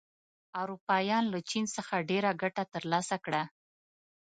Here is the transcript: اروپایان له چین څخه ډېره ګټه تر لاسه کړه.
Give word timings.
اروپایان 0.61 1.23
له 1.33 1.39
چین 1.49 1.65
څخه 1.75 2.05
ډېره 2.09 2.31
ګټه 2.41 2.63
تر 2.73 2.83
لاسه 2.91 3.15
کړه. 3.25 3.41